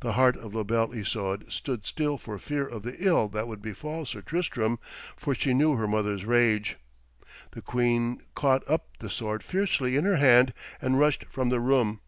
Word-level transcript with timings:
The 0.00 0.14
heart 0.14 0.38
of 0.38 0.54
La 0.54 0.62
Belle 0.62 0.92
Isoude 0.94 1.52
stood 1.52 1.84
still 1.84 2.16
for 2.16 2.38
fear 2.38 2.66
of 2.66 2.84
the 2.84 2.96
ill 2.98 3.28
that 3.28 3.46
would 3.46 3.60
befall 3.60 4.06
Sir 4.06 4.22
Tristram, 4.22 4.78
for 5.14 5.34
she 5.34 5.52
knew 5.52 5.74
her 5.74 5.86
mother's 5.86 6.24
rage. 6.24 6.76
The 7.50 7.60
queen 7.60 8.22
caught 8.34 8.66
up 8.66 8.88
the 9.00 9.10
sword 9.10 9.42
fiercely 9.42 9.94
in 9.94 10.04
her 10.06 10.16
hand 10.16 10.54
and 10.80 10.98
rushed 10.98 11.26
from 11.28 11.50
the 11.50 11.60
room. 11.60 12.00